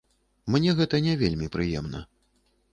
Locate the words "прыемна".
1.59-2.05